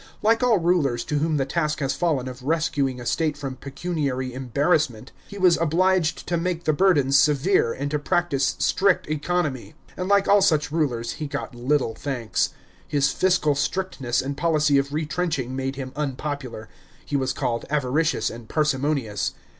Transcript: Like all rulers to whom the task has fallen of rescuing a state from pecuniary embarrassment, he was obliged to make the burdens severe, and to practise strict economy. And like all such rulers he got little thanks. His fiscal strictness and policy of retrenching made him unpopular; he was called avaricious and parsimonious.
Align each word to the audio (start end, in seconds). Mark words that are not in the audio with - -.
Like 0.23 0.41
all 0.41 0.57
rulers 0.57 1.03
to 1.05 1.19
whom 1.19 1.37
the 1.37 1.45
task 1.45 1.79
has 1.79 1.93
fallen 1.93 2.27
of 2.27 2.41
rescuing 2.41 2.99
a 2.99 3.05
state 3.05 3.37
from 3.37 3.55
pecuniary 3.57 4.33
embarrassment, 4.33 5.11
he 5.27 5.37
was 5.37 5.57
obliged 5.57 6.25
to 6.27 6.37
make 6.37 6.63
the 6.63 6.73
burdens 6.73 7.19
severe, 7.19 7.71
and 7.71 7.91
to 7.91 7.99
practise 7.99 8.55
strict 8.57 9.07
economy. 9.07 9.75
And 9.95 10.07
like 10.09 10.27
all 10.27 10.41
such 10.41 10.71
rulers 10.71 11.11
he 11.11 11.27
got 11.27 11.53
little 11.53 11.93
thanks. 11.93 12.49
His 12.87 13.11
fiscal 13.11 13.53
strictness 13.53 14.23
and 14.23 14.35
policy 14.35 14.79
of 14.79 14.91
retrenching 14.91 15.55
made 15.55 15.75
him 15.75 15.91
unpopular; 15.95 16.67
he 17.05 17.15
was 17.15 17.31
called 17.31 17.65
avaricious 17.69 18.31
and 18.31 18.49
parsimonious. 18.49 19.35